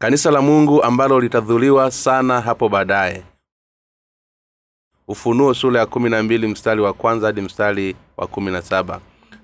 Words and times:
kanisa 0.00 0.30
la 0.30 0.42
mungu 0.42 0.82
ambalo 0.82 1.20
litadhuliwa 1.20 1.90
sana 1.90 2.40
hapo 2.40 2.68
baadaye. 2.68 3.22
Ufunuo 5.08 5.54
sura 5.54 5.80
ya 5.80 5.86
kumi 5.86 6.10
mstari 6.46 6.80
wa 6.80 6.92
kwanza 6.92 7.32
mstari 7.42 7.96
wa 8.16 8.26
kumi 8.26 8.50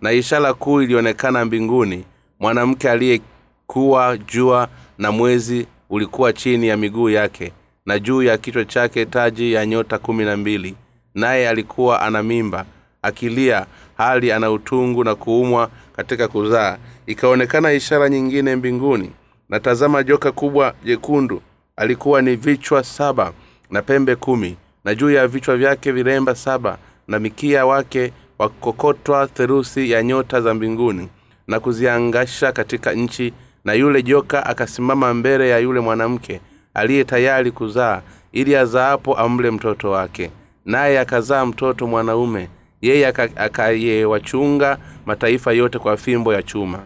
na 0.00 0.12
ishara 0.12 0.54
kuu 0.54 0.82
ilionekana 0.82 1.44
mbinguni 1.44 2.04
mwanamke 2.40 2.90
aliyekuwa 2.90 4.16
jua 4.18 4.68
na 4.98 5.12
mwezi 5.12 5.66
ulikuwa 5.90 6.32
chini 6.32 6.68
ya 6.68 6.76
miguu 6.76 7.10
yake 7.10 7.52
na 7.86 7.98
juu 7.98 8.22
ya 8.22 8.38
kichwa 8.38 8.64
chake 8.64 9.06
taji 9.06 9.52
ya 9.52 9.66
nyota 9.66 9.98
kumi 9.98 10.24
na 10.24 10.36
mbili. 10.36 10.76
Naye 11.14 11.48
alikuwa 11.48 12.00
ana 12.02 12.22
mimba 12.22 12.66
akilia 13.02 13.66
hali 13.96 14.32
ana 14.32 14.50
utungu 14.50 15.04
na 15.04 15.14
kuumwa 15.14 15.70
katika 15.96 16.28
kuzaa. 16.28 16.78
Ikaonekana 17.06 17.72
ishara 17.72 18.08
nyingine 18.08 18.56
mbinguni 18.56 19.10
na 19.48 19.60
tazama 19.60 20.02
joka 20.02 20.32
kubwa 20.32 20.74
jekundu 20.84 21.42
alikuwa 21.76 22.22
ni 22.22 22.36
vichwa 22.36 22.84
saba 22.84 23.32
na 23.70 23.82
pembe 23.82 24.16
kumi 24.16 24.56
na 24.84 24.94
juu 24.94 25.10
ya 25.10 25.28
vichwa 25.28 25.56
vyake 25.56 25.92
viremba 25.92 26.34
saba 26.34 26.78
na 27.08 27.18
mikia 27.18 27.66
wake 27.66 28.12
wakokotwa 28.38 29.26
therusi 29.26 29.90
ya 29.90 30.02
nyota 30.02 30.40
za 30.40 30.54
mbinguni 30.54 31.08
na 31.46 31.60
kuziangasha 31.60 32.52
katika 32.52 32.92
nchi. 32.92 33.32
Na 33.64 33.72
yule 33.72 34.02
joka 34.02 34.46
akasimama 34.46 35.14
mbele 35.14 35.48
ya 35.48 35.58
yule 35.58 35.80
mwanamke 35.80 36.40
aliye 36.74 37.04
tayari 37.04 37.50
kuzaa 37.50 38.02
ili 38.32 38.56
azaapo 38.56 39.14
amle 39.18 39.50
mtoto 39.50 39.90
wake. 39.90 40.30
Naye 40.64 41.00
akazaa 41.00 41.46
mtoto 41.46 41.86
mwanaume 41.86 42.48
yeye 42.82 43.06
akayewachunga 43.36 44.78
mataifa 45.06 45.52
yote 45.52 45.78
kwa 45.78 45.96
fimbo 45.96 46.34
ya 46.34 46.42
chuma 46.42 46.78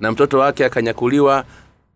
na 0.00 0.12
mtoto 0.12 0.38
wake 0.38 0.64
akanyakuliwa 0.64 1.44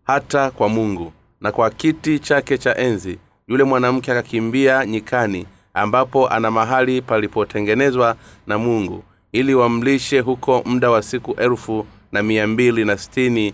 hata 0.03 0.51
kwa 0.51 0.69
mungu 0.69 1.13
na 1.41 1.51
kwa 1.51 1.69
kiti 1.69 2.19
chake 2.19 2.57
cha 2.57 2.77
enzi 2.77 3.19
yule 3.47 3.63
mwanamke 3.63 4.11
akakimbia 4.11 4.85
nyikani 4.85 5.47
ambapo 5.73 6.27
ana 6.29 6.51
mahali 6.51 7.01
palipotengenezwa 7.01 8.15
na 8.47 8.57
mungu 8.57 9.03
ili 9.31 9.55
wamlishe 9.55 10.19
huko 10.19 10.61
muda 10.65 10.89
wa 10.89 11.01
siku 11.01 11.33
elfu 11.33 11.85
na 12.11 12.23
mia 12.23 12.47
mbili 12.47 12.85
na 12.85 12.97
sitini. 12.97 13.53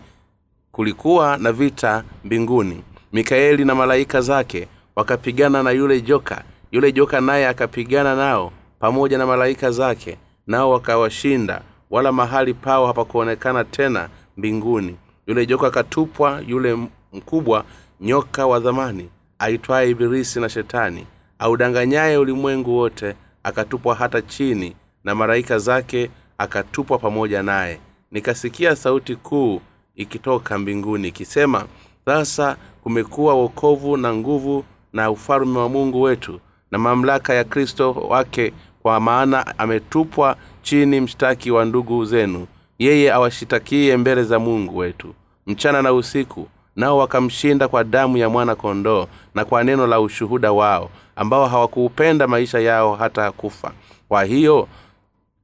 Kulikuwa 0.72 1.38
na 1.38 1.52
vita 1.52 2.04
mbinguni. 2.24 2.84
Mikaeli 3.14 3.66
na 3.66 3.76
malaika 3.76 4.22
zake 4.22 4.68
wakapigana 4.96 5.64
na 5.64 5.72
yule 5.72 6.02
joka. 6.02 6.44
Yule 6.72 6.92
joka 6.92 7.22
naye 7.22 7.48
akapigana 7.48 8.16
nao 8.16 8.52
pamoja 8.80 9.18
na 9.18 9.26
malaika 9.26 9.72
zake 9.72 10.18
nao 10.48 10.72
wakawashinda. 10.72 11.62
Wala 11.90 12.12
mahali 12.12 12.54
pao 12.54 12.88
hapakuonekana 12.88 13.64
tena 13.64 14.10
mbinguni. 14.38 14.96
Yule 15.28 15.46
joka 15.46 15.68
akatupwa 15.68 16.42
yule 16.48 16.78
mkubwa 17.14 17.66
nyoka 18.02 18.48
wa 18.48 18.60
dhamani 18.60 19.10
aitwaye 19.40 19.90
ibilisi 19.90 20.40
na 20.40 20.50
shetani 20.50 21.08
audanganyaye 21.40 22.18
ulimwengu 22.18 22.78
wote 22.78 23.16
akatupwa 23.44 23.96
hata 23.96 24.22
chini 24.22 24.76
na 25.04 25.16
malaika 25.16 25.60
zake 25.60 26.10
akatupwa 26.38 26.98
pamoja 26.98 27.44
naye. 27.44 27.80
Nikasikia 28.12 28.76
sauti 28.76 29.16
kuu 29.16 29.62
ikitoka 29.96 30.60
mbinguni 30.60 31.08
ikisema 31.08 31.66
sasa 32.06 32.58
kumekuwa 32.84 33.34
wokovu 33.34 33.98
na 33.98 34.14
nguvu 34.14 34.64
na 34.94 35.12
ufalume 35.12 35.60
wa 35.60 35.70
mungu 35.70 36.02
wetu 36.02 36.40
na 36.72 36.78
mamlaka 36.78 37.34
ya 37.34 37.44
kristo 37.44 37.92
wake 37.92 38.54
kwa 38.82 39.00
maana 39.00 39.60
ametupwa 39.60 40.36
chini 40.62 41.02
mshtaki 41.02 41.52
wa 41.52 41.66
ndugu 41.66 42.06
zenu 42.06 42.48
yeye 42.82 43.14
awashitakie 43.14 43.98
mbele 43.98 44.24
za 44.24 44.40
mungu 44.40 44.78
wetu. 44.78 45.14
Mchana 45.48 45.82
na 45.82 45.94
usiku 45.94 46.48
nao 46.76 46.98
wakamshinda 46.98 47.68
kwa 47.68 47.84
damu 47.84 48.18
ya 48.18 48.30
mwana 48.30 48.56
kondoo 48.56 49.08
na 49.36 49.46
kwa 49.46 49.64
neno 49.64 49.88
la 49.88 50.00
ushuhuda 50.00 50.52
wao 50.52 50.90
ambao 51.16 51.48
hawakuupenda 51.48 52.28
maisha 52.28 52.60
yao 52.60 52.96
hata 52.96 53.32
kufa. 53.32 53.72
Kwa 54.08 54.24
hiyo 54.24 54.68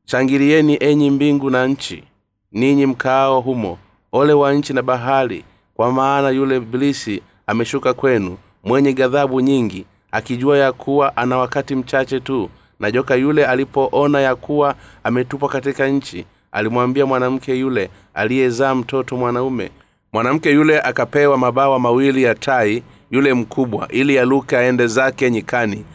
shangilieni 0.06 0.78
enyi 0.80 1.10
mbingu 1.12 1.50
na 1.50 1.68
nchi 1.68 2.04
ninyi 2.52 2.86
mkaao 2.86 3.42
humo 3.42 3.78
ole 4.12 4.34
wa 4.34 4.54
nchi 4.54 4.74
na 4.74 4.82
bahari 4.82 5.44
kwa 5.74 5.92
maana 5.92 6.30
yule 6.30 6.58
ibilisi 6.58 7.22
ameshuka 7.48 7.94
kwenu 7.94 8.38
mwenye 8.64 8.94
ghadhabu 8.94 9.42
nyingi 9.42 9.86
akijua 10.12 10.58
ya 10.58 10.72
kuwa 10.72 11.18
ana 11.18 11.38
wakati 11.38 11.76
mchache 11.76 12.20
tu 12.20 12.50
na 12.80 12.92
joka 12.92 13.16
yule 13.16 13.46
alipoona 13.46 14.20
ya 14.22 14.36
kuwa 14.36 14.76
ametupwa 15.04 15.50
katika 15.50 15.88
nchi 15.88 16.26
alimwambia 16.52 17.06
mwanamke 17.06 17.56
yule 17.60 17.90
aliyezaa 18.14 18.76
mtoto 18.76 19.18
mwanaume. 19.18 19.72
Mwanamke 20.14 20.52
yule 20.52 20.82
akapewa 20.82 21.38
mabawa 21.38 21.80
mawili 21.80 22.24
ya 22.24 22.36
tai 22.36 22.84
yule 23.12 23.34
mkubwa 23.34 23.88
ili 23.88 24.20
aluke 24.20 24.58
aende 24.58 24.88
zake 24.88 25.30
nyikani. 25.32 25.86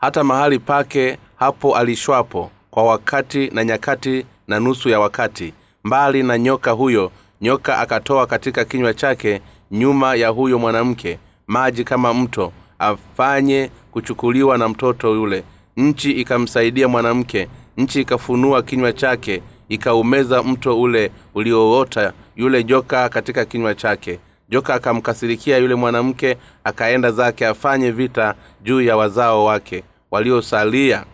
Hata 0.00 0.24
mahali 0.24 0.58
pake 0.58 1.18
hapo 1.36 1.76
alishwapo 1.76 2.50
kwa 2.70 2.82
wakati 2.84 3.48
na 3.50 3.64
nyakati 3.64 4.26
na 4.48 4.60
nusu 4.60 4.88
ya 4.88 5.00
wakati. 5.00 5.54
Mbali 5.84 6.22
na 6.22 6.38
nyoka 6.38 6.70
huyo 6.70 7.12
nyoka 7.40 7.78
akatoa 7.78 8.26
katika 8.26 8.64
kinywa 8.64 8.94
chake 8.94 9.40
nyuma 9.70 10.14
ya 10.14 10.28
huyo 10.28 10.58
mwanamke 10.58 11.18
maji 11.46 11.84
kama 11.84 12.14
mto 12.14 12.52
afanye 12.78 13.70
kuchukuliwa 13.90 14.58
na 14.58 14.68
mtoto 14.68 15.14
yule. 15.14 15.44
Nchi 15.76 16.10
ikamsaidia 16.12 16.88
mwanamke 16.88 17.48
nchi 17.76 18.00
ikafunua 18.00 18.62
kinywa 18.62 18.92
chake 18.92 19.42
ikaumeza 19.72 20.42
mto 20.42 20.80
ule 20.80 21.10
ulioota 21.34 22.12
yule 22.36 22.64
joka 22.64 23.08
katika 23.08 23.44
kinywa 23.44 23.74
chake. 23.74 24.18
Joka 24.48 24.74
akamkasirikia 24.74 25.58
yule 25.58 25.74
mwanamke 25.74 26.36
akaenda 26.64 27.10
zake 27.12 27.46
afanye 27.46 27.90
vita 27.90 28.34
juu 28.62 28.80
ya 28.80 28.96
wazao 28.96 29.44
wake 29.44 29.84
waliosalia 30.10 31.04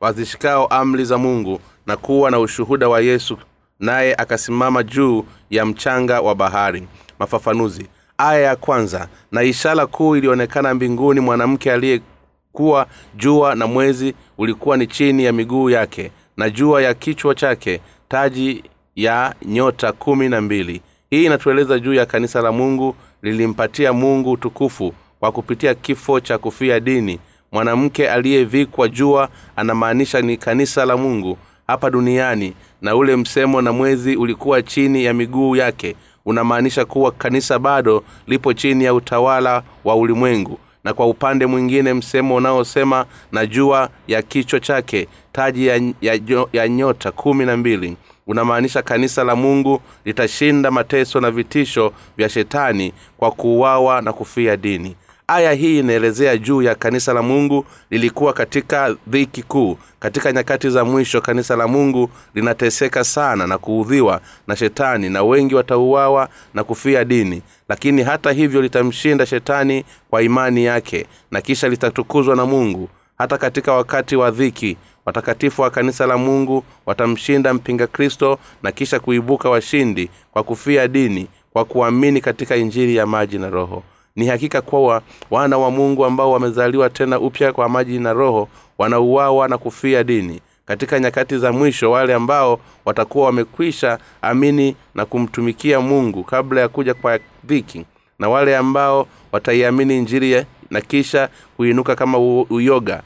wazishikao 0.00 0.66
amri 0.66 1.04
za 1.04 1.18
mungu 1.18 1.60
na 1.86 1.96
kuwa 1.96 2.30
na 2.30 2.38
ushuhuda 2.40 2.88
wa 2.88 3.00
yesu 3.00 3.38
naye 3.80 4.14
akasimama 4.14 4.82
juu 4.82 5.24
ya 5.50 5.66
mchanga 5.66 6.20
wa 6.20 6.34
bahari. 6.34 6.88
Mafafanuzi. 7.18 7.86
Aya 8.18 8.40
ya 8.40 8.56
kwanza. 8.56 9.08
Na 9.32 9.42
ishara 9.42 9.86
kuu 9.86 10.16
ilionekana 10.16 10.74
mbinguni 10.74 11.20
mwanamke 11.20 11.72
aliyekuwa 11.72 12.86
jua 13.16 13.54
na 13.54 13.66
mwezi 13.66 14.14
ulikuwa 14.38 14.76
ni 14.76 14.86
chini 14.86 15.24
ya 15.24 15.32
miguu 15.32 15.70
yake 15.70 16.10
na 16.36 16.50
jua 16.50 16.82
ya 16.82 16.94
kichwa 16.94 17.34
chake 17.34 17.80
taji 18.08 18.64
ya 18.96 19.34
nyota 19.42 19.92
kumi 19.92 20.28
na 20.28 20.40
mbili. 20.40 20.80
Hii 21.10 21.24
inatueleza 21.24 21.78
juu 21.78 21.94
ya 21.94 22.06
kanisa 22.06 22.42
la 22.42 22.52
mungu 22.52 22.96
lilimpatia 23.22 23.92
mungu 23.92 24.30
utukufu 24.32 24.94
kwa 25.20 25.32
kupitia 25.32 25.74
kifo 25.74 26.20
cha 26.20 26.38
kufia 26.38 26.80
dini. 26.80 27.18
Mwanamke 27.52 28.08
aliyevikwa 28.10 28.88
jua 28.88 29.28
anamaanisha 29.56 30.20
ni 30.20 30.36
kanisa 30.36 30.84
la 30.84 30.96
mungu 30.96 31.38
hapa 31.66 31.90
duniani 31.90 32.54
na 32.82 32.96
ule 32.96 33.16
msemo 33.16 33.62
na 33.62 33.72
mwezi 33.72 34.16
ulikuwa 34.16 34.62
chini 34.62 35.04
ya 35.04 35.14
miguu 35.14 35.56
yake 35.56 35.96
unamaanisha 36.26 36.84
kuwa 36.84 37.12
kanisa 37.12 37.58
bado 37.58 38.04
lipo 38.26 38.52
chini 38.52 38.84
ya 38.84 38.94
utawala 38.94 39.62
wa 39.84 39.96
ulimwengu 39.96 40.58
na 40.84 40.94
kwa 40.94 41.06
upande 41.06 41.46
mwingine 41.46 41.94
msemo 41.94 42.34
unaosema 42.34 43.06
na 43.32 43.46
jua 43.46 43.88
ya 44.08 44.22
kichwa 44.22 44.60
chake 44.60 45.08
taji 45.32 45.66
ya, 45.66 45.80
ya, 46.00 46.20
ya 46.52 46.68
nyota 46.68 47.12
kumi 47.12 47.44
na 47.46 47.56
mbili. 47.56 47.96
Unamaanisha 48.26 48.82
kanisa 48.82 49.24
la 49.24 49.36
mungu 49.36 49.80
litashinda 50.04 50.70
mateso 50.70 51.20
na 51.20 51.30
vitisho 51.30 51.92
vya 52.16 52.28
shetani 52.28 52.92
kwa 53.16 53.30
kuuawa 53.30 54.02
na 54.02 54.12
kufia 54.12 54.56
dini 54.56 54.96
aya 55.26 55.52
hii 55.52 55.78
inaelezea 55.78 56.36
juu 56.36 56.62
ya 56.62 56.74
kanisa 56.74 57.12
la 57.12 57.22
mungu 57.22 57.64
lilikuwa 57.90 58.32
katika 58.32 58.96
dhiki 59.06 59.42
kuu. 59.42 59.78
Katika 60.00 60.32
nyakati 60.32 60.70
za 60.70 60.84
mwisho 60.84 61.20
kanisa 61.20 61.56
la 61.56 61.68
mungu 61.68 62.10
linateseka 62.34 63.04
sana 63.04 63.46
na 63.46 63.58
kuudhiwa 63.58 64.20
na 64.46 64.56
shetani 64.56 65.10
na 65.10 65.22
wengi 65.22 65.54
watauawa 65.54 66.28
na 66.54 66.64
kufia 66.64 67.04
dini. 67.04 67.42
Lakini 67.68 68.02
hata 68.02 68.32
hivyo 68.32 68.62
litamshinda 68.62 69.26
shetani 69.26 69.84
kwa 70.10 70.22
imani 70.22 70.64
yake 70.64 71.06
na 71.30 71.40
kisha 71.40 71.68
litatukuzwa 71.68 72.36
na 72.36 72.46
mungu. 72.46 72.88
Hata 73.18 73.38
katika 73.38 73.72
wakati 73.72 74.16
wa 74.16 74.30
dhiki 74.30 74.76
watakatifu 75.06 75.62
wa 75.62 75.70
kanisa 75.70 76.06
la 76.06 76.18
mungu 76.18 76.64
watamshinda 76.86 77.54
mpinga 77.54 77.86
kristo 77.86 78.38
na 78.62 78.72
kisha 78.72 79.00
kuibuka 79.00 79.50
washindi 79.50 80.10
kwa 80.32 80.42
kufia 80.42 80.88
dini 80.88 81.26
kwa 81.52 81.64
kuamini 81.64 82.20
katika 82.20 82.56
injili 82.56 82.96
ya 82.96 83.06
maji 83.06 83.38
na 83.38 83.50
roho 83.50 83.82
ni 84.16 84.26
hakika 84.26 84.60
kuwa 84.60 85.02
wana 85.30 85.58
wa 85.58 85.70
mungu 85.70 86.04
ambao 86.04 86.32
wamezaliwa 86.32 86.90
tena 86.90 87.18
upya 87.20 87.52
kwa 87.52 87.68
maji 87.68 87.98
na 87.98 88.12
roho 88.12 88.48
wanauawa 88.78 89.48
na 89.48 89.58
kufia 89.58 90.04
dini. 90.04 90.40
Katika 90.66 91.00
nyakati 91.00 91.38
za 91.38 91.52
mwisho 91.52 91.90
wale 91.90 92.14
ambao 92.14 92.60
watakuwa 92.84 93.26
wamekwisha 93.26 93.98
amini 94.22 94.76
na 94.94 95.04
kumtumikia 95.06 95.80
mungu 95.80 96.24
kabla 96.24 96.60
ya 96.60 96.68
kuja 96.68 96.94
kwa 96.94 97.18
dhiki 97.44 97.84
na 98.18 98.28
wale 98.28 98.56
ambao 98.56 99.06
wataiamini 99.32 100.00
njiri 100.00 100.44
na 100.70 100.80
kisha 100.80 101.28
kuinuka 101.56 101.96
kama 101.96 102.18
uyoga 102.50 103.02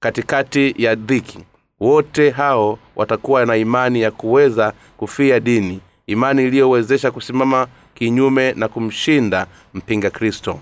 katikati 0.00 0.74
ya 0.78 0.94
dhiki 0.94 1.38
wote 1.80 2.30
hao 2.30 2.78
watakuwa 2.96 3.46
na 3.46 3.56
imani 3.56 4.00
ya 4.00 4.10
kuweza 4.10 4.72
kufia 4.96 5.40
dini 5.40 5.80
imani 6.06 6.42
iliyowezesha 6.42 7.10
kusimama 7.10 7.66
kinyume 7.98 8.52
na 8.52 8.68
kumshinda 8.68 9.46
mpinga 9.74 10.10
kristo. 10.10 10.60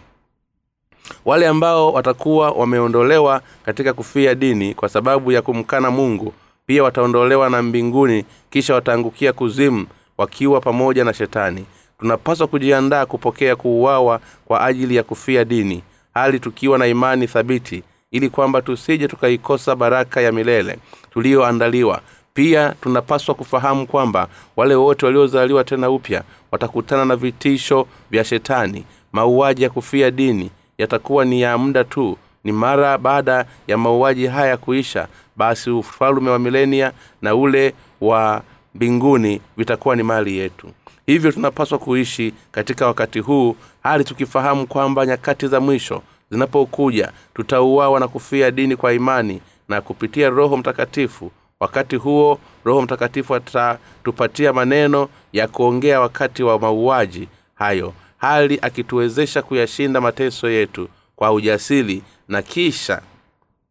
Wale 1.24 1.48
ambao 1.48 1.92
watakuwa 1.92 2.50
wameondolewa 2.50 3.42
katika 3.64 3.92
kufia 3.92 4.34
dini 4.34 4.74
kwa 4.74 4.88
sababu 4.88 5.32
ya 5.32 5.42
kumkana 5.42 5.90
mungu 5.90 6.34
pia 6.66 6.82
wataondolewa 6.82 7.50
na 7.50 7.62
mbinguni 7.62 8.24
kisha 8.50 8.74
wataangukia 8.74 9.32
kuzimu 9.32 9.86
wakiwa 10.18 10.60
pamoja 10.60 11.04
na 11.04 11.14
shetani. 11.14 11.66
Tunapaswa 12.00 12.46
kujiandaa 12.46 13.06
kupokea 13.06 13.56
kuuawa 13.56 14.20
kwa 14.44 14.64
ajili 14.64 14.96
ya 14.96 15.02
kufia 15.02 15.44
dini 15.44 15.82
hali 16.14 16.40
tukiwa 16.40 16.78
na 16.78 16.86
imani 16.86 17.26
thabiti 17.26 17.82
ili 18.10 18.28
kwamba 18.30 18.62
tusije 18.62 19.08
tukaikosa 19.08 19.76
baraka 19.76 20.20
ya 20.20 20.32
milele 20.32 20.78
tuliyoandaliwa 21.10 22.00
pia 22.34 22.74
tunapaswa 22.80 23.34
kufahamu 23.34 23.86
kwamba 23.86 24.28
wale 24.56 24.74
wote 24.74 25.06
waliozaliwa 25.06 25.64
tena 25.64 25.90
upya 25.90 26.22
watakutana 26.52 27.04
na 27.04 27.16
vitisho 27.16 27.86
vya 28.10 28.24
shetani. 28.24 28.84
Mauaji 29.12 29.62
ya 29.62 29.70
kufia 29.70 30.10
dini 30.10 30.50
yatakuwa 30.78 31.24
ni 31.24 31.40
ya 31.40 31.58
muda 31.58 31.84
tu. 31.84 32.16
Ni 32.44 32.52
mara 32.52 32.98
baada 32.98 33.44
ya 33.66 33.78
mauaji 33.78 34.26
haya 34.26 34.56
kuisha 34.56 35.08
basi 35.36 35.70
ufalume 35.70 36.30
wa 36.30 36.38
milenia 36.38 36.92
na 37.22 37.34
ule 37.34 37.74
wa 38.00 38.42
mbinguni 38.74 39.40
vitakuwa 39.56 39.96
ni 39.96 40.02
mali 40.02 40.36
yetu. 40.38 40.68
Hivyo 41.06 41.32
tunapaswa 41.32 41.78
kuishi 41.78 42.34
katika 42.52 42.86
wakati 42.86 43.18
huu 43.20 43.56
hali 43.82 44.04
tukifahamu 44.04 44.66
kwamba 44.66 45.06
nyakati 45.06 45.46
za 45.48 45.60
mwisho 45.60 46.02
zinapokuja 46.30 47.12
tutauawa 47.34 48.00
na 48.00 48.08
kufia 48.08 48.50
dini 48.50 48.76
kwa 48.76 48.92
imani 48.92 49.40
na 49.68 49.80
kupitia 49.80 50.30
roho 50.30 50.56
mtakatifu 50.56 51.30
wakati 51.64 51.96
huo 51.96 52.38
roho 52.64 52.82
mtakatifu 52.82 53.34
atatupatia 53.34 54.52
maneno 54.52 55.08
ya 55.32 55.48
kuongea 55.48 56.00
wakati 56.00 56.42
wa 56.42 56.58
mauaji 56.58 57.28
hayo 57.54 57.94
hali 58.16 58.58
akituwezesha 58.62 59.42
kuyashinda 59.42 60.00
mateso 60.00 60.50
yetu 60.50 60.88
kwa 61.16 61.32
ujasiri 61.32 62.02
na 62.28 62.42
kisha 62.42 63.02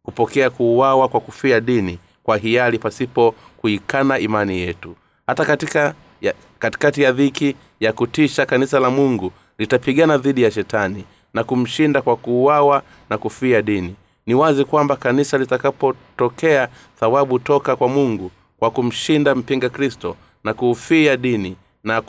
kupokea 0.02 0.50
kuuawa 0.50 1.08
kwa 1.08 1.20
kufia 1.20 1.60
dini 1.60 1.98
kwa 2.22 2.36
hiari 2.36 2.78
pasipo 2.78 3.34
kuikana 3.56 4.18
imani 4.18 4.58
yetu. 4.58 4.96
Hata 5.26 5.44
katika 5.44 5.94
ya, 6.20 6.34
katikati 6.58 7.02
ya 7.02 7.12
dhiki 7.12 7.56
ya 7.80 7.92
kutisha 7.92 8.46
kanisa 8.46 8.80
la 8.80 8.90
mungu 8.90 9.32
litapigana 9.58 10.18
dhidi 10.18 10.42
ya 10.42 10.50
shetani 10.50 11.04
na 11.34 11.44
kumshinda 11.44 12.02
kwa 12.02 12.16
kuuawa 12.16 12.82
na 13.10 13.18
kufia 13.18 13.62
dini 13.62 13.94
ni 14.26 14.34
wazi 14.34 14.64
kwamba 14.64 14.96
kanisa 14.96 15.38
litakapotokea 15.38 16.68
thawabu 17.00 17.38
toka 17.38 17.76
kwa 17.76 17.88
mungu 17.88 18.30
kwa 18.58 18.70
kumshinda 18.70 19.34
mpinga 19.34 19.68
kristo 19.68 20.16
na 20.44 20.54
kuufia 20.54 21.16
dini 21.16 21.56
na 21.84 22.02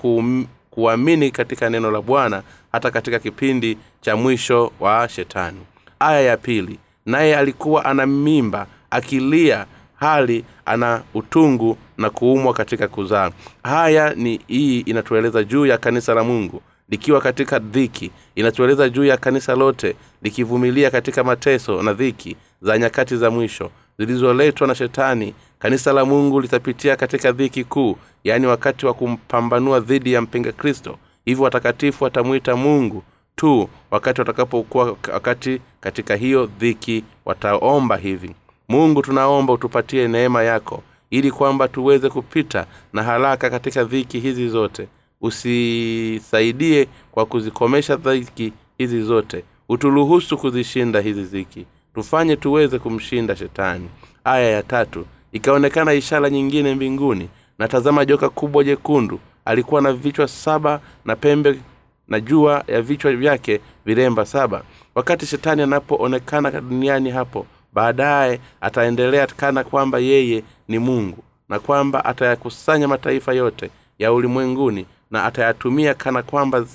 kuamini 0.70 1.32
katika 1.32 1.70
neno 1.70 1.92
la 1.92 2.02
bwana 2.02 2.44
hata 2.72 2.92
katika 2.92 3.20
kipindi 3.20 3.78
cha 4.02 4.16
mwisho 4.16 4.72
wa 4.80 5.10
shetani. 5.10 5.60
Aya 6.00 6.22
ya 6.22 6.38
pili 6.38 6.80
naye 7.06 7.38
alikuwa 7.38 7.86
ana 7.86 8.06
mimba 8.06 8.68
akilia 8.90 9.66
hali 9.96 10.46
ana 10.66 11.02
utungu 11.14 11.78
na 11.98 12.10
kuumwa 12.10 12.54
katika 12.54 12.88
kuzaa. 12.88 13.32
Haya 13.64 14.14
ni 14.16 14.40
hii 14.48 14.80
inatueleza 14.80 15.44
juu 15.44 15.66
ya 15.66 15.78
kanisa 15.78 16.14
la 16.14 16.24
mungu 16.24 16.62
likiwa 16.90 17.22
katika 17.22 17.60
dhiki 17.60 18.12
inatueleza 18.36 18.90
juu 18.90 19.06
ya 19.06 19.18
kanisa 19.18 19.56
lote 19.56 19.96
likivumilia 20.22 20.92
katika 20.92 21.24
mateso 21.24 21.84
na 21.84 21.94
dhiki 21.94 22.36
za 22.62 22.78
nyakati 22.78 23.18
za 23.18 23.32
mwisho 23.32 23.72
zilizoletwa 24.00 24.68
na 24.68 24.76
shetani. 24.76 25.34
Kanisa 25.60 25.94
la 25.94 26.06
mungu 26.06 26.42
litapitia 26.42 26.96
katika 26.96 27.32
dhiki 27.32 27.64
kuu 27.64 27.98
yaani 28.24 28.48
wakati 28.48 28.86
wa 28.86 28.94
kumpambanua 28.94 29.80
dhidi 29.80 30.14
ya 30.14 30.22
mpinga 30.22 30.52
kristo. 30.52 30.98
Hivyo 31.26 31.44
watakatifu 31.44 32.04
watamwita 32.04 32.56
mungu 32.56 33.04
tu 33.36 33.70
wakati 33.92 34.22
watakapokuwa 34.22 34.96
wakati 35.14 35.62
katika 35.80 36.16
hiyo 36.16 36.46
dhiki 36.60 37.04
wataomba 37.26 37.98
hivi. 37.98 38.36
Mungu 38.70 39.02
tunaomba 39.02 39.54
utupatie 39.54 40.08
neema 40.08 40.44
yako 40.44 40.84
ili 41.10 41.32
kwamba 41.32 41.68
tuweze 41.68 42.10
kupita 42.10 42.66
na 42.94 43.04
haraka 43.04 43.50
katika 43.50 43.84
dhiki 43.84 44.20
hizi 44.20 44.50
zote 44.50 44.88
usisaidie 45.26 46.88
kwa 47.12 47.26
kuzikomesha 47.26 47.96
dhiki 47.96 48.54
hizi 48.78 49.02
zote. 49.02 49.44
Uturuhusu 49.70 50.38
kuzishinda 50.38 51.00
hizi 51.00 51.26
ziki 51.26 51.66
tufanye 51.96 52.36
tuweze 52.36 52.80
kumshinda 52.80 53.36
shetani. 53.36 53.90
Aya 54.24 54.50
ya 54.52 54.64
tatu. 54.64 55.06
Ikaonekana 55.32 55.94
ishara 55.94 56.30
nyingine 56.30 56.76
mbinguni 56.76 57.30
na 57.60 57.68
tazama 57.68 58.06
joka 58.06 58.30
kubwa 58.30 58.64
jekundu. 58.64 59.20
Alikuwa 59.46 59.82
na 59.82 59.94
vichwa 59.94 60.28
saba 60.28 60.80
na 61.06 61.16
pembe 61.16 61.60
na 62.08 62.20
jua 62.20 62.64
ya 62.68 62.82
vichwa 62.82 63.14
vyake 63.14 63.60
viremba 63.86 64.26
saba. 64.26 64.64
Wakati 64.96 65.26
shetani 65.26 65.62
anapoonekana 65.62 66.52
duniani 66.62 67.10
hapo 67.10 67.46
baadaye 67.74 68.40
ataendelea 68.62 69.28
kana 69.28 69.64
kwamba 69.64 70.00
yeye 70.00 70.44
ni 70.68 70.80
mungu 70.80 71.24
na 71.50 71.60
kwamba 71.60 72.06
atayakusanya 72.06 72.88
mataifa 72.88 73.34
yote 73.34 73.70
ya 74.00 74.14
ulimwenguni 74.14 74.86
na 75.12 75.24
atayatumia 75.26 75.94
kana 75.94 76.24
kwamba 76.24 76.66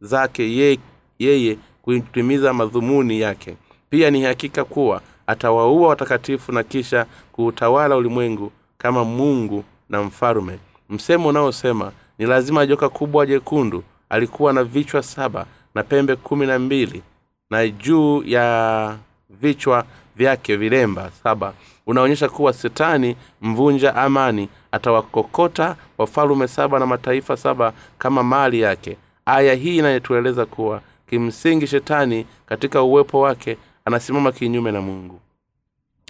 zake 0.00 0.42
yeye, 0.56 0.78
yeye 1.18 1.58
kuitimiza 1.82 2.52
madhumuni 2.52 3.20
yake. 3.20 3.56
Pia 3.90 4.10
ni 4.10 4.22
hakika 4.22 4.64
kuwa 4.64 5.00
atawaua 5.26 5.88
watakatifu 5.88 6.52
na 6.52 6.62
kisha 6.62 7.06
kuutawala 7.32 7.96
ulimwengu 7.96 8.52
kama 8.78 9.04
mungu 9.04 9.64
na 9.88 10.02
mfalume. 10.02 10.58
Msemo 10.90 11.28
unaosema 11.28 11.92
ni 12.18 12.26
lazima 12.26 12.66
joka 12.66 12.88
kubwa 12.88 13.26
jekundu 13.26 13.84
alikuwa 14.08 14.52
na 14.52 14.64
vichwa 14.64 15.02
saba 15.02 15.46
na 15.74 15.82
pembe 15.82 16.16
kumi 16.16 16.46
na 16.46 16.58
mbili 16.58 17.02
na 17.50 17.68
juu 17.68 18.22
ya 18.22 18.96
vichwa 19.30 19.84
vyake 20.16 20.56
vilemba 20.56 21.10
saba. 21.22 21.52
Unaonyesha 21.86 22.28
kuwa 22.28 22.52
setani 22.52 23.16
mvunja 23.42 23.94
amani 23.96 24.48
atawakokota 24.72 25.76
wafalume 25.98 26.48
saba 26.48 26.78
na 26.78 26.86
mataifa 26.86 27.36
saba 27.36 27.72
kama 27.98 28.22
mali 28.22 28.60
yake. 28.60 28.96
Aya 29.26 29.54
hii 29.54 29.76
inayetueleza 29.78 30.46
kuwa 30.46 30.80
kimsingi 31.10 31.66
shetani 31.66 32.26
katika 32.46 32.82
uwepo 32.82 33.20
wake 33.20 33.56
anasimama 33.84 34.32
kinyume 34.32 34.72
na 34.72 34.80
mungu. 34.80 35.20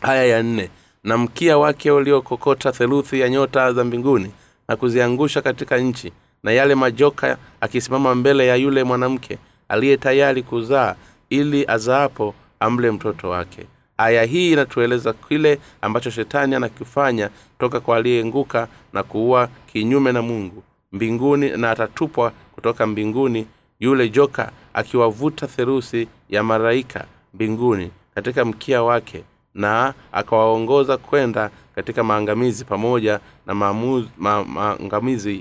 Aya 0.02 0.24
ya 0.24 0.42
nne 0.42 0.70
na 1.04 1.18
mkia 1.18 1.58
wake 1.58 1.90
uliokokota 1.90 2.72
theluthi 2.72 3.20
ya 3.20 3.28
nyota 3.28 3.72
za 3.72 3.84
mbinguni 3.84 4.32
na 4.68 4.76
kuziangusha 4.76 5.42
katika 5.42 5.78
nchi 5.78 6.12
na 6.42 6.52
yale 6.52 6.74
majoka 6.74 7.38
akisimama 7.60 8.14
mbele 8.14 8.46
ya 8.46 8.56
yule 8.56 8.84
mwanamke 8.84 9.38
aliye 9.68 9.96
tayari 9.96 10.42
kuzaa 10.42 10.94
ili 11.30 11.64
azaapo 11.68 12.34
amle 12.60 12.90
mtoto 12.90 13.30
wake 13.30 13.66
aya 14.00 14.24
hii 14.24 14.52
inatueleza 14.52 15.12
kile 15.12 15.58
ambacho 15.82 16.10
shetani 16.10 16.54
anakifanya 16.54 17.30
toka 17.58 17.80
kwa 17.80 17.96
aliyeenguka 17.96 18.68
na 18.92 19.02
kuua 19.02 19.48
kinyume 19.72 20.12
na 20.12 20.22
mungu 20.22 20.62
mbinguni 20.92 21.50
na 21.50 21.70
atatupwa 21.70 22.32
kutoka 22.54 22.86
mbinguni 22.86 23.46
yule 23.80 24.08
joka 24.08 24.52
akiwavuta 24.74 25.46
therusi 25.46 26.08
ya 26.28 26.42
maraika 26.42 27.04
mbinguni 27.34 27.90
katika 28.14 28.44
mkia 28.44 28.82
wake 28.82 29.24
na 29.54 29.94
akawaongoza 30.12 30.96
kwenda 30.96 31.50
katika 31.74 32.04
maangamizi 32.04 32.64
pamoja 32.64 33.20
na 33.46 33.54
maamuz, 33.54 34.04
ma, 34.18 34.76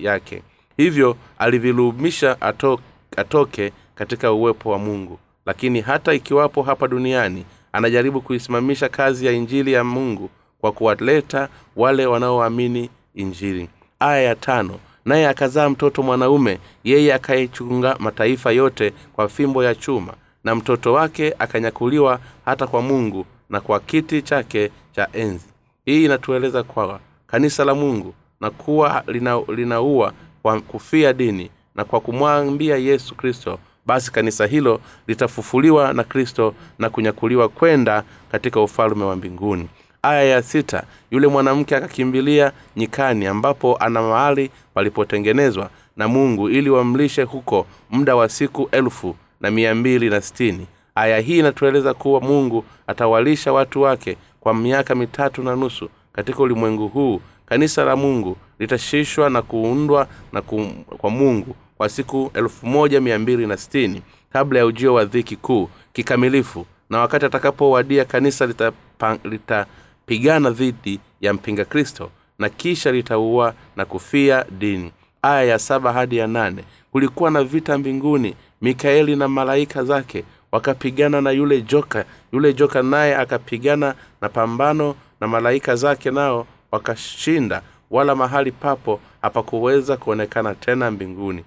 yake. 0.01 0.43
Hivyo 0.77 1.17
alivilumisha 1.37 2.41
ato, 2.41 2.79
atoke 3.17 3.71
katika 3.95 4.31
uwepo 4.31 4.69
wa 4.71 4.77
mungu. 4.77 5.19
Lakini 5.45 5.81
hata 5.81 6.13
ikiwapo 6.13 6.63
hapa 6.63 6.87
duniani 6.87 7.45
anajaribu 7.73 8.21
kuisimamisha 8.21 8.89
kazi 8.89 9.25
ya 9.25 9.31
injili 9.31 9.73
ya 9.73 9.83
mungu 9.83 10.29
kwa 10.61 10.71
kuwaleta 10.71 11.49
wale 11.75 12.05
wanaoamini 12.05 12.89
injili. 13.15 13.69
Aya 13.99 14.21
ya 14.21 14.35
tano 14.35 14.79
naye 15.05 15.27
akazaa 15.27 15.69
mtoto 15.69 16.03
mwanaume 16.03 16.59
yeye 16.83 17.13
akayechunga 17.13 17.95
mataifa 17.99 18.51
yote 18.51 18.93
kwa 19.13 19.29
fimbo 19.29 19.63
ya 19.63 19.75
chuma 19.75 20.13
na 20.43 20.55
mtoto 20.55 20.93
wake 20.93 21.35
akanyakuliwa 21.39 22.19
hata 22.45 22.67
kwa 22.67 22.81
mungu 22.81 23.25
na 23.49 23.61
kwa 23.61 23.79
kiti 23.79 24.21
chake 24.21 24.71
cha 24.95 25.07
enzi. 25.13 25.45
Hii 25.85 26.05
inatueleza 26.05 26.63
kwa 26.63 26.99
kanisa 27.27 27.65
la 27.65 27.75
mungu 27.75 28.13
na 28.41 28.49
kuwa 28.49 29.03
lina, 29.07 29.41
linaua 29.55 30.13
kwa 30.41 30.61
kufia 30.61 31.13
dini 31.13 31.49
na 31.75 31.85
kwa 31.85 31.99
kumwambia 31.99 32.77
yesu 32.77 33.15
kristo 33.15 33.59
basi 33.89 34.11
kanisa 34.11 34.45
hilo 34.45 34.81
litafufuliwa 35.07 35.93
na 35.93 36.03
kristo 36.03 36.53
na 36.79 36.89
kunyakuliwa 36.89 37.49
kwenda 37.49 38.03
katika 38.31 38.61
ufalume 38.61 39.03
wa 39.05 39.15
mbinguni. 39.15 39.67
Aya 40.01 40.23
ya 40.23 40.41
sita 40.43 40.83
yule 41.11 41.27
mwanamke 41.27 41.75
akakimbilia 41.75 42.51
nyikani 42.75 43.25
ambapo 43.27 43.77
ana 43.77 44.01
mahali 44.01 44.51
palipotengenezwa 44.73 45.69
na 45.97 46.07
mungu 46.07 46.49
ili 46.49 46.69
wamlishe 46.69 47.23
huko 47.23 47.65
muda 47.89 48.15
wa 48.15 48.29
siku 48.29 48.69
elfu 48.71 49.15
na 49.41 49.51
mia 49.51 49.75
mbili 49.75 50.09
na 50.09 50.21
sitini. 50.21 50.67
Aya 50.95 51.19
hii 51.19 51.39
inatueleza 51.39 51.93
kuwa 51.93 52.21
mungu 52.21 52.65
atawalisha 52.87 53.53
watu 53.53 53.81
wake 53.81 54.17
kwa 54.39 54.53
miaka 54.53 54.95
mitatu 54.95 55.43
na 55.43 55.55
nusu 55.55 55.89
katika 56.13 56.39
ulimwengu 56.43 56.87
huu. 56.87 57.21
Kanisa 57.45 57.83
la 57.85 57.95
mungu 57.95 58.37
litashishwa 58.59 59.29
na 59.29 59.41
kuundwa 59.41 60.07
na 60.33 60.41
kum, 60.41 60.83
kwa 60.97 61.09
mungu 61.09 61.55
wa 61.79 61.89
siku 61.89 62.31
1260 62.33 64.01
kabla 64.33 64.59
ya 64.59 64.65
ujio 64.65 64.93
wa 64.93 65.05
dhiki 65.05 65.35
kuu 65.35 65.69
kikamilifu 65.93 66.65
na 66.89 66.99
wakati 66.99 67.25
atakapowadia 67.25 68.05
kanisa 68.05 68.45
litapigana 69.23 70.49
lita 70.49 70.49
dhidi 70.49 70.99
ya 71.21 71.33
mpinga 71.33 71.65
kristo 71.65 72.09
na 72.39 72.49
kisha 72.49 72.91
litaua 72.91 73.53
na 73.75 73.85
kufia 73.85 74.45
dini. 74.59 74.91
Aya 75.21 75.43
ya 75.43 75.59
saba 75.59 75.93
hadi 75.93 76.17
ya 76.17 76.27
nane 76.27 76.63
kulikuwa 76.91 77.31
na 77.31 77.43
vita 77.43 77.77
mbinguni. 77.77 78.35
Mikaeli 78.61 79.15
na 79.15 79.27
malaika 79.27 79.83
zake 79.83 80.23
wakapigana 80.51 81.21
na 81.21 81.31
yule 81.31 81.61
joka 81.61 82.05
yule 82.33 82.53
joka 82.53 82.83
naye 82.83 83.15
akapigana 83.15 83.95
na 84.21 84.29
pambano 84.29 84.95
na 85.21 85.27
malaika 85.27 85.75
zake 85.75 86.11
nao 86.11 86.47
wakashinda 86.71 87.61
wala 87.91 88.15
mahali 88.15 88.51
papo 88.51 88.99
hapakuweza 89.21 89.97
kuonekana 89.97 90.55
tena 90.55 90.91
mbinguni 90.91 91.43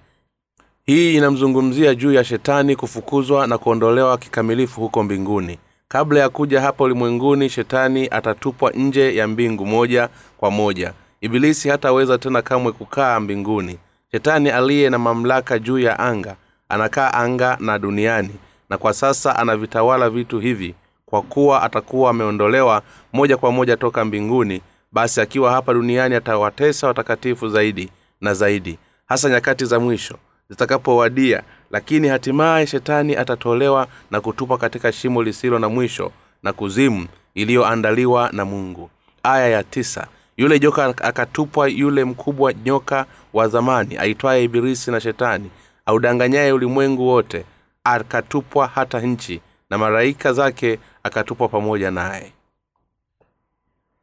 hii 0.85 1.15
inamzungumzia 1.15 1.95
juu 1.95 2.13
ya 2.13 2.23
shetani 2.23 2.75
kufukuzwa 2.75 3.47
na 3.47 3.57
kuondolewa 3.57 4.17
kikamilifu 4.17 4.81
huko 4.81 5.03
mbinguni. 5.03 5.59
Kabla 5.87 6.19
ya 6.19 6.29
kuja 6.29 6.61
hapa 6.61 6.83
ulimwenguni 6.83 7.49
shetani 7.49 8.07
atatupwa 8.11 8.71
nje 8.71 9.15
ya 9.15 9.27
mbingu 9.27 9.65
moja 9.65 10.09
kwa 10.37 10.51
moja. 10.51 10.93
Ibilisi 11.21 11.69
hataweza 11.69 12.17
tena 12.17 12.41
kamwe 12.41 12.71
kukaa 12.71 13.19
mbinguni. 13.19 13.77
Shetani 14.11 14.49
aliye 14.49 14.89
na 14.89 14.97
mamlaka 14.99 15.59
juu 15.59 15.79
ya 15.79 15.99
anga 15.99 16.35
anakaa 16.69 17.13
anga 17.13 17.57
na 17.59 17.79
duniani 17.79 18.35
na 18.69 18.77
kwa 18.77 18.93
sasa 18.93 19.35
anavitawala 19.35 20.09
vitu 20.09 20.39
hivi. 20.39 20.75
Kwa 21.05 21.21
kuwa 21.21 21.63
atakuwa 21.63 22.09
ameondolewa 22.09 22.81
moja 23.13 23.37
kwa 23.37 23.51
moja 23.51 23.77
toka 23.77 24.05
mbinguni 24.05 24.61
basi 24.91 25.21
akiwa 25.21 25.51
hapa 25.51 25.73
duniani 25.73 26.15
atawatesa 26.15 26.87
watakatifu 26.87 27.49
zaidi 27.49 27.89
na 28.21 28.33
zaidi 28.33 28.77
hasa 29.05 29.29
nyakati 29.29 29.65
za 29.65 29.79
mwisho 29.79 30.15
zitakapowadia 30.53 31.43
lakini 31.71 32.07
hatimaye 32.07 32.67
shetani 32.67 33.15
atatolewa 33.15 33.87
na 34.11 34.21
kutupwa 34.21 34.57
katika 34.57 34.91
shimo 34.91 35.23
lisilo 35.23 35.59
na 35.59 35.69
mwisho 35.69 36.11
na 36.43 36.53
kuzimu 36.53 37.07
iliyoandaliwa 37.35 38.29
na 38.31 38.45
mungu. 38.45 38.89
Aya 39.23 39.47
ya 39.49 39.63
tisa 39.63 40.07
yule 40.37 40.59
joka 40.59 40.85
akatupwa 40.85 41.67
yule 41.67 42.03
mkubwa 42.03 42.53
nyoka 42.53 43.05
wa 43.33 43.47
zamani 43.47 43.97
aitwaye 43.97 44.43
ibilisi 44.43 44.91
na 44.91 44.99
shetani 45.01 45.51
audanganyaye 45.85 46.51
ulimwengu 46.51 47.07
wote 47.07 47.45
akatupwa 47.83 48.67
hata 48.67 48.99
nchi 49.01 49.41
na 49.69 49.77
malaika 49.77 50.33
zake 50.33 50.79
akatupwa 51.03 51.47
pamoja 51.47 51.91
naye. 51.91 52.33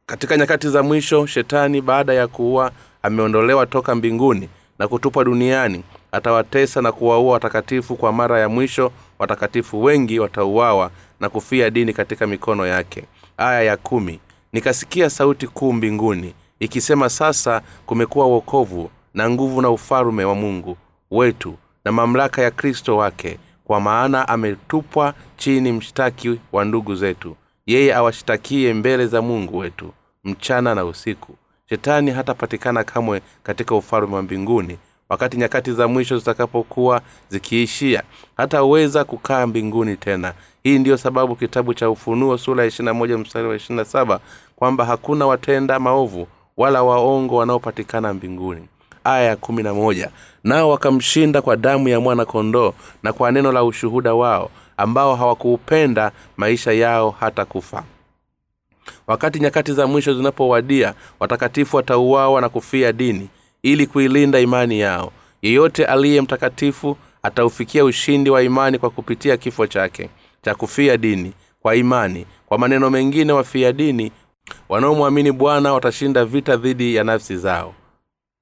Katika 0.05 0.37
nyakati 0.37 0.69
za 0.69 0.83
mwisho 0.83 1.25
shetani 1.25 1.81
baada 1.81 2.13
ya 2.13 2.27
kuwa 2.27 2.71
ameondolewa 3.03 3.65
toka 3.65 3.95
mbinguni 3.95 4.49
na 4.79 4.87
kutupwa 4.87 5.23
duniani 5.23 5.83
atawatesa 6.11 6.81
na 6.81 6.91
kuwaua 6.91 7.33
watakatifu 7.33 7.95
kwa 7.95 8.11
mara 8.11 8.39
ya 8.39 8.49
mwisho. 8.49 8.91
Watakatifu 9.19 9.83
wengi 9.83 10.19
watauawa 10.19 10.91
na 11.19 11.29
kufia 11.29 11.69
dini 11.69 11.93
katika 11.93 12.27
mikono 12.27 12.67
yake. 12.67 13.03
Aya 13.37 13.61
ya 13.63 13.77
kumi. 13.77 14.19
Nikasikia 14.53 15.09
sauti 15.09 15.47
kuu 15.47 15.73
mbinguni 15.73 16.33
ikisema 16.59 17.09
sasa 17.09 17.61
kumekuwa 17.85 18.25
wokovu 18.27 18.89
na 19.13 19.29
nguvu 19.29 19.61
na 19.61 19.69
ufalume 19.69 20.23
wa 20.25 20.35
mungu 20.35 20.77
wetu 21.11 21.55
na 21.85 21.91
mamlaka 21.91 22.41
ya 22.41 22.51
kristo 22.51 22.97
wake 22.97 23.39
kwa 23.63 23.81
maana 23.81 24.27
ametupwa 24.27 25.13
chini 25.37 25.71
mshtaki 25.71 26.39
wa 26.51 26.65
ndugu 26.65 26.95
zetu. 26.95 27.35
Yeye 27.65 27.95
awashtakie 27.95 28.73
mbele 28.73 29.07
za 29.07 29.21
mungu 29.21 29.57
wetu 29.57 29.93
mchana 30.23 30.75
na 30.75 30.85
usiku. 30.85 31.35
Shetani 31.69 32.11
hatapatikana 32.11 32.83
kamwe 32.83 33.21
katika 33.43 33.75
ufalume 33.75 34.15
wa 34.15 34.21
mbinguni 34.21 34.77
wakati 35.11 35.37
nyakati 35.37 35.71
za 35.71 35.87
mwisho 35.87 36.17
zitakapokuwa 36.17 37.01
zikiishia. 37.29 38.03
Hataweza 38.37 39.03
kukaa 39.03 39.47
mbinguni 39.47 39.97
tena. 39.97 40.33
Hii 40.63 40.79
ndiyo 40.79 40.97
sababu 40.97 41.35
kitabu 41.35 41.73
cha 41.73 41.89
ufunuo 41.89 42.37
sura 42.37 42.63
ya 42.63 42.67
ishirina 42.67 42.93
moja 42.93 43.17
mstari 43.17 43.47
wa 43.47 43.55
ishirina 43.55 43.85
saba 43.85 44.19
kwamba 44.55 44.85
hakuna 44.85 45.25
watenda 45.27 45.79
maovu 45.79 46.27
wala 46.57 46.83
waongo 46.83 47.35
wanaopatikana 47.35 48.13
mbinguni. 48.13 48.67
Aya 49.03 49.23
ya 49.23 49.35
kumi 49.35 49.63
na 49.63 49.73
moja. 49.73 50.09
Nao 50.43 50.69
wakamshinda 50.69 51.41
kwa 51.41 51.55
damu 51.57 51.87
ya 51.89 51.99
mwana 51.99 52.25
kondoo 52.25 52.73
na 53.03 53.13
kwa 53.13 53.31
neno 53.31 53.51
la 53.51 53.63
ushuhuda 53.63 54.13
wao 54.13 54.49
ambao 54.77 55.15
hawakuupenda 55.15 56.11
maisha 56.37 56.71
yao 56.71 57.15
hata 57.19 57.45
kufa. 57.45 57.83
Wakati 59.07 59.39
nyakati 59.39 59.73
za 59.73 59.87
mwisho 59.87 60.13
zinapowadia 60.13 60.93
watakatifu 61.19 61.75
watauawa 61.77 62.41
na 62.41 62.49
kufia 62.49 62.93
dini 62.93 63.29
ili 63.63 63.87
kuilinda 63.87 64.39
imani 64.39 64.79
yao. 64.79 65.11
Yeyote 65.41 65.85
aliye 65.85 66.21
mtakatifu 66.21 66.97
ataufikia 67.23 67.85
ushindi 67.85 68.29
wa 68.29 68.43
imani 68.43 68.79
kwa 68.79 68.89
kupitia 68.89 69.37
kifo 69.37 69.67
chake 69.67 70.09
cha 70.41 70.55
kufia 70.55 70.97
dini 70.97 71.33
kwa 71.61 71.75
imani. 71.75 72.25
Kwa 72.45 72.57
maneno 72.57 72.89
mengine 72.89 73.31
wafia 73.33 73.71
dini 73.73 74.11
wanaomwamini 74.69 75.31
bwana 75.31 75.73
watashinda 75.73 76.25
vita 76.25 76.55
dhidi 76.55 76.95
ya 76.95 77.03
nafsi 77.03 77.37
zao. 77.37 77.73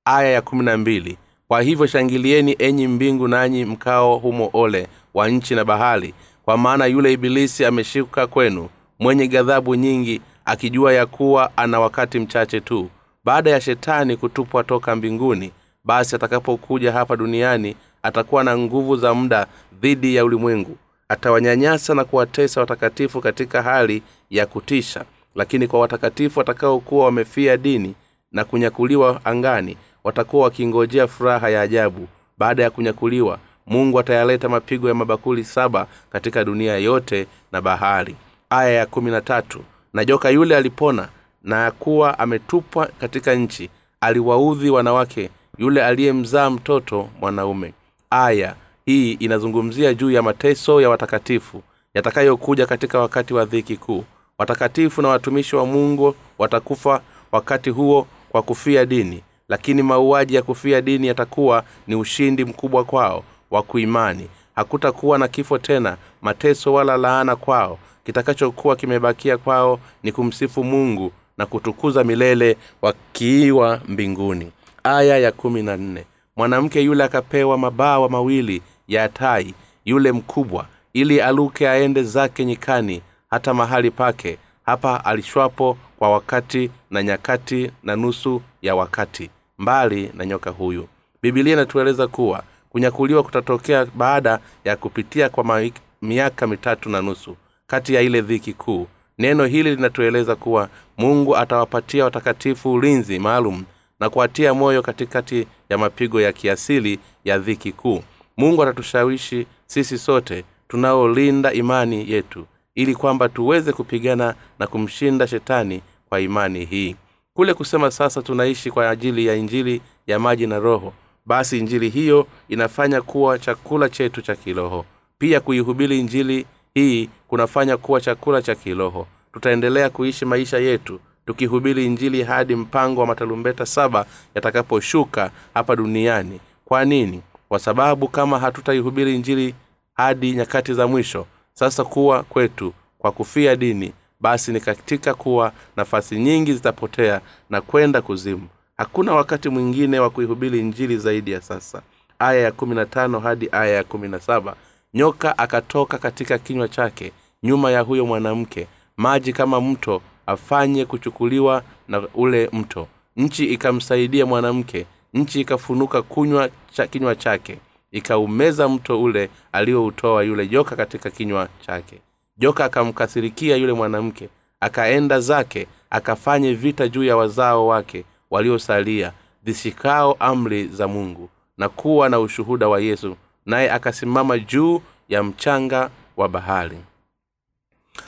Aya 0.06 0.30
ya 0.32 0.42
kumi 0.42 0.64
na 0.66 0.78
mbili. 0.78 1.18
Kwa 1.48 1.62
hivyo 1.62 1.88
shangilieni 1.88 2.56
enyi 2.60 2.88
mbingu 2.88 3.28
nanyi 3.28 3.66
mkao 3.66 4.18
humo 4.18 4.50
ole 4.54 4.88
wa 5.14 5.30
nchi 5.30 5.56
na 5.56 5.66
bahari 5.66 6.14
kwa 6.46 6.58
maana 6.58 6.86
yule 6.86 7.14
ibilisi 7.14 7.66
ameshuka 7.66 8.28
kwenu 8.28 8.70
mwenye 9.00 9.28
ghadhabu 9.28 9.76
nyingi 9.76 10.22
akijua 10.46 10.94
ya 10.94 11.06
kuwa 11.06 11.58
ana 11.58 11.80
wakati 11.80 12.20
mchache 12.20 12.60
tu 12.62 12.90
baada 13.30 13.50
ya 13.52 13.62
shetani 13.62 14.18
kutupwa 14.18 14.64
toka 14.64 14.96
mbinguni 14.96 15.52
basi 15.84 16.16
atakapokuja 16.16 16.92
hapa 16.92 17.16
duniani 17.16 17.76
atakuwa 18.04 18.44
na 18.44 18.58
nguvu 18.58 18.96
za 18.98 19.14
muda 19.14 19.48
dhidi 19.82 20.16
ya 20.16 20.26
ulimwengu. 20.26 20.78
Atawanyanyasa 21.10 21.96
na 21.96 22.04
kuwatesa 22.06 22.60
watakatifu 22.62 23.22
katika 23.22 23.62
hali 23.62 24.04
ya 24.30 24.46
kutisha. 24.46 25.06
Lakini 25.36 25.68
kwa 25.68 25.80
watakatifu 25.80 26.40
watakaokuwa 26.40 27.06
wamefia 27.06 27.58
dini 27.58 27.96
na 28.32 28.44
kunyakuliwa 28.46 29.22
angani 29.26 29.78
watakuwa 30.04 30.44
wakingojea 30.44 31.08
furaha 31.08 31.50
ya 31.50 31.62
ajabu. 31.62 32.08
Baada 32.38 32.64
ya 32.64 32.70
kunyakuliwa 32.70 33.40
mungu 33.68 34.00
atayaleta 34.00 34.50
mapigo 34.50 34.88
ya 34.88 34.94
mabakuli 34.94 35.44
saba 35.44 35.88
katika 36.12 36.44
dunia 36.44 36.78
yote 36.78 37.28
na 37.52 37.62
bahari. 37.62 38.16
Aya 38.50 38.70
ya 38.72 38.86
kumi 38.86 39.12
na 39.12 39.22
tatu. 39.22 39.60
Na 39.94 40.06
joka 40.06 40.30
yule 40.30 40.58
alipona 40.58 41.10
na 41.44 41.72
kuwa 41.72 42.20
ametupwa 42.20 42.88
katika 43.00 43.36
nchi 43.36 43.70
aliwaudhi 44.02 44.70
wanawake 44.70 45.30
yule 45.58 45.84
aliyemzaa 45.86 46.50
mtoto 46.50 47.10
mwanaume. 47.20 47.74
Aya 48.10 48.56
hii 48.86 49.12
inazungumzia 49.14 49.94
juu 49.94 50.12
ya 50.12 50.22
mateso 50.22 50.82
ya 50.82 50.90
watakatifu 50.90 51.62
yatakayokuja 51.94 52.66
katika 52.66 53.00
wakati 53.00 53.34
wa 53.34 53.46
dhiki 53.46 53.78
kuu. 53.78 54.04
Watakatifu 54.38 55.02
na 55.02 55.08
watumishi 55.08 55.56
wa 55.56 55.66
mungu 55.66 56.16
watakufa 56.38 57.02
wakati 57.32 57.70
huo 57.70 58.08
kwa 58.30 58.42
kufia 58.42 58.86
dini 58.86 59.24
lakini 59.50 59.84
mauaji 59.84 60.36
ya 60.36 60.42
kufia 60.42 60.82
dini 60.82 61.08
yatakuwa 61.08 61.64
ni 61.88 61.96
ushindi 61.96 62.46
mkubwa 62.46 62.84
kwao 62.84 63.24
wa 63.52 63.64
kuimani. 63.64 64.30
Hakutakuwa 64.56 65.18
na 65.18 65.28
kifo 65.28 65.58
tena 65.58 65.98
mateso 66.22 66.74
wala 66.74 66.98
laana 66.98 67.36
kwao. 67.36 67.80
Kitakachokuwa 68.04 68.76
kimebakia 68.76 69.38
kwao 69.38 69.80
ni 70.04 70.12
kumsifu 70.12 70.64
mungu 70.64 71.12
na 71.40 71.46
kutukuza 71.46 72.04
milele 72.04 72.58
wakiiwa 72.82 73.82
mbinguni. 73.88 74.52
Aya 74.84 75.18
ya 75.18 75.32
kumi 75.32 75.64
na 75.64 75.78
nne. 75.78 76.06
Mwanamke 76.36 76.82
yule 76.82 77.04
akapewa 77.04 77.58
mabawa 77.58 78.10
mawili 78.10 78.62
ya 78.88 79.10
tai 79.10 79.54
yule 79.86 80.12
mkubwa 80.12 80.66
ili 80.94 81.22
aluke 81.22 81.70
aende 81.70 82.04
zake 82.04 82.46
nyikani 82.46 83.02
hata 83.30 83.54
mahali 83.54 83.92
pake. 83.92 84.38
Hapa 84.66 85.06
alishwapo 85.06 85.78
kwa 86.00 86.10
wakati 86.12 86.72
na 86.92 87.04
nyakati 87.04 87.72
na 87.84 87.96
nusu 87.96 88.42
ya 88.62 88.76
wakati. 88.76 89.30
Mbali 89.58 90.12
na 90.14 90.26
nyoka 90.26 90.50
huyu. 90.50 90.88
Bibilia 91.22 91.54
inatueleza 91.54 92.08
kuwa 92.08 92.44
kunyakuliwa 92.70 93.24
kutatokea 93.24 93.86
baada 93.96 94.40
ya 94.66 94.76
kupitia 94.76 95.30
kwa 95.30 95.62
miaka 96.02 96.48
mitatu 96.48 96.90
na 96.90 97.02
nusu 97.02 97.36
kati 97.68 97.94
ya 97.94 98.02
ile 98.02 98.22
dhiki 98.22 98.54
kuu 98.54 98.88
neno 99.20 99.46
hili 99.46 99.76
linatueleza 99.76 100.36
kuwa 100.36 100.70
mungu 100.98 101.38
atawapatia 101.38 102.04
watakatifu 102.04 102.74
ulinzi 102.74 103.20
maalum 103.20 103.64
na 104.00 104.10
kuwatia 104.10 104.54
moyo 104.54 104.82
katikati 104.82 105.48
ya 105.70 105.78
mapigo 105.78 106.22
ya 106.22 106.34
kiasili 106.34 107.00
ya 107.26 107.38
dhiki 107.40 107.72
kuu. 107.72 108.04
Mungu 108.38 108.64
atatushawishi 108.64 109.48
sisi 109.66 109.98
sote 109.98 110.44
tunaolinda 110.68 111.54
imani 111.54 112.12
yetu 112.12 112.46
ili 112.76 112.96
kwamba 112.96 113.30
tuweze 113.30 113.74
kupigana 113.74 114.36
na 114.60 114.68
kumshinda 114.68 115.28
shetani 115.28 115.82
kwa 116.10 116.20
imani 116.20 116.66
hii. 116.66 116.96
Kule 117.34 117.54
kusema 117.54 117.92
sasa 117.92 118.22
tunaishi 118.22 118.72
kwa 118.72 118.90
ajili 118.90 119.26
ya 119.26 119.36
injili 119.36 119.82
ya 120.08 120.20
maji 120.20 120.48
na 120.48 120.60
roho 120.60 120.94
basi 121.26 121.58
injili 121.58 121.90
hiyo 121.90 122.28
inafanya 122.50 123.02
kuwa 123.02 123.40
chakula 123.40 123.90
chetu 123.90 124.22
cha 124.22 124.36
kiroho. 124.36 124.86
Pia 125.18 125.40
kuihubiri 125.40 126.00
injili 126.00 126.46
hii 126.74 127.10
kunafanya 127.28 127.78
kuwa 127.78 128.02
chakula 128.02 128.42
cha 128.42 128.56
kiroho. 128.56 129.08
Tutaendelea 129.34 129.90
kuishi 129.90 130.26
maisha 130.26 130.58
yetu 130.58 131.00
tukihubiri 131.26 131.86
injili 131.86 132.24
hadi 132.24 132.56
mpango 132.56 133.02
wa 133.02 133.08
matalumbeta 133.08 133.66
saba 133.66 134.06
yatakaposhuka 134.36 135.32
hapa 135.54 135.76
duniani. 135.76 136.40
Kwa 136.66 136.86
nini? 136.86 137.22
Kwa 137.50 137.60
sababu 137.60 138.08
kama 138.08 138.40
hatutaihubiri 138.40 139.16
injili 139.16 139.56
hadi 139.94 140.32
nyakati 140.32 140.74
za 140.74 140.88
mwisho 140.88 141.26
sasa 141.54 141.84
kuwa 141.86 142.24
kwetu 142.24 142.74
kwa 143.00 143.12
kufia 143.12 143.56
dini 143.56 143.94
basi 144.20 144.52
ni 144.52 144.60
katika 144.60 145.14
kuwa 145.14 145.52
nafasi 145.76 146.20
nyingi 146.20 146.54
zitapotea 146.54 147.22
na 147.50 147.62
kwenda 147.62 148.02
kuzimu. 148.02 148.48
Hakuna 148.78 149.14
wakati 149.14 149.50
mwingine 149.50 150.00
wa 150.00 150.10
kuihubiri 150.10 150.60
injili 150.60 150.98
zaidi 150.98 151.32
ya 151.32 151.42
sasa. 151.42 151.82
Aya 152.20 152.42
ya 152.42 152.52
kumi 152.52 152.76
na 152.76 152.86
tano 152.86 153.20
hadi 153.20 153.50
aya 153.52 153.76
ya 153.76 153.84
kumi 153.84 154.08
na 154.08 154.20
saba 154.20 154.56
nyoka 154.94 155.38
akatoka 155.38 155.98
katika 155.98 156.38
kinywa 156.38 156.68
chake 156.68 157.12
nyuma 157.44 157.72
ya 157.72 157.82
huyo 157.82 158.06
mwanamke 158.06 158.68
maji 158.98 159.34
kama 159.34 159.62
mto 159.62 160.02
afanye 160.26 160.86
kuchukuliwa 160.86 161.64
na 161.88 162.02
ule 162.14 162.50
mto. 162.54 162.88
Nchi 163.18 163.46
ikamsaidia 163.46 164.26
mwanamke 164.26 164.86
nchi 165.14 165.42
ikafunuka 165.42 166.02
kunywa 166.02 166.50
cha 166.72 166.88
kinywa 166.88 167.16
chake 167.16 167.58
ikaumeza 167.92 168.70
mto 168.70 169.02
ule 169.02 169.30
alioutoa 169.52 170.24
yule 170.24 170.48
joka 170.48 170.76
katika 170.76 171.10
kinywa 171.10 171.48
chake. 171.68 172.02
Joka 172.38 172.66
akamkasirikia 172.66 173.56
yule 173.56 173.74
mwanamke 173.74 174.30
akaenda 174.60 175.20
zake 175.20 175.68
akafanye 175.90 176.54
vita 176.54 176.88
juu 176.88 177.04
ya 177.04 177.18
wazao 177.18 177.68
wake 177.68 178.06
waliosalia 178.32 179.14
zishikao 179.46 180.14
amri 180.20 180.68
za 180.68 180.88
mungu 180.88 181.30
na 181.58 181.70
kuwa 181.70 182.10
na 182.10 182.20
ushuhuda 182.20 182.68
wa 182.68 182.80
yesu 182.82 183.16
naye 183.50 183.72
akasimama 183.72 184.40
juu 184.40 184.82
ya 185.10 185.24
mchanga 185.24 185.90
wa 186.18 186.30
bahari. 186.30 186.78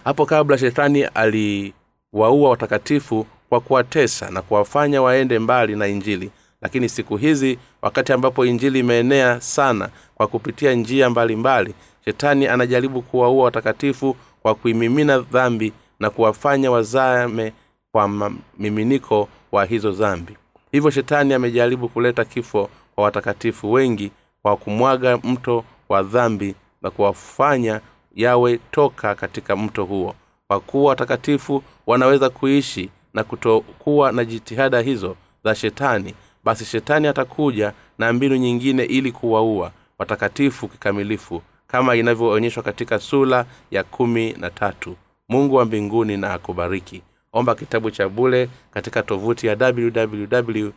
Hapo 0.04 0.26
kabla 0.26 0.58
shetani 0.58 1.04
aliwaua 1.04 2.50
watakatifu 2.50 3.26
kwa 3.50 3.60
kuwatesa 3.62 4.30
na 4.32 4.42
kuwafanya 4.42 5.02
waende 5.02 5.40
mbali 5.40 5.76
na 5.76 5.88
injili 5.88 6.32
lakini 6.62 6.90
siku 6.90 7.18
hizi 7.18 7.58
wakati 7.82 8.14
ambapo 8.14 8.46
injili 8.46 8.80
imeenea 8.80 9.42
sana 9.42 9.90
kwa 10.16 10.28
kupitia 10.28 10.74
njia 10.74 11.10
mbalimbali 11.10 11.70
mbali, 11.70 11.86
shetani 12.06 12.48
anajaribu 12.48 13.02
kuwaua 13.02 13.44
watakatifu 13.44 14.16
kwa 14.42 14.56
kuimimina 14.56 15.20
dhambi 15.20 15.74
na 16.00 16.10
kuwafanya 16.10 16.72
wazame 16.72 17.54
kwa 17.92 18.32
miminiko 18.60 19.30
wa 19.52 19.66
hizo 19.66 19.92
dhambi. 19.92 20.38
Hivyo 20.72 20.90
shetani 20.92 21.34
amejaribu 21.34 21.90
kuleta 21.90 22.26
kifo 22.26 22.70
kwa 22.96 23.04
watakatifu 23.04 23.72
wengi 23.72 24.12
kwa 24.42 24.58
kumwaga 24.58 25.18
mto 25.18 25.64
wa 25.90 26.04
dhambi 26.04 26.56
na 26.82 26.92
kuwafanya 26.92 27.82
yawe 28.16 28.60
toka 28.72 29.16
katika 29.16 29.56
mto 29.56 29.86
huo. 29.86 30.16
Kwa 30.48 30.60
kuwa 30.60 30.90
watakatifu 30.90 31.64
wanaweza 31.88 32.30
kuishi 32.30 32.90
na 33.14 33.24
kutokuwa 33.24 34.12
na 34.12 34.26
jitihada 34.26 34.80
hizo 34.82 35.16
za 35.44 35.56
shetani 35.56 36.14
basi 36.44 36.66
shetani 36.66 37.08
atakuja 37.08 37.74
na 37.98 38.14
mbinu 38.14 38.36
nyingine 38.36 38.84
ili 38.84 39.12
kuwaua 39.12 39.72
watakatifu 40.00 40.68
kikamilifu 40.68 41.42
kama 41.68 41.96
inavyoonyeshwa 41.96 42.64
katika 42.64 43.00
sula 43.00 43.46
ya 43.72 43.84
kumi 43.84 44.34
na 44.34 44.50
tatu. 44.50 44.96
Mungu 45.30 45.56
wa 45.56 45.66
mbinguni 45.66 46.18
na 46.18 46.34
akubariki. 46.34 47.02
Omba 47.34 47.56
kitabu 47.56 47.92
cha 47.92 48.10
bule 48.10 48.50
katika 48.72 49.04
tovuti 49.04 49.48
ya 49.48 49.58
www 49.60 50.70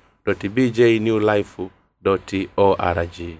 bjnewlife 0.54 1.68
org 2.56 3.36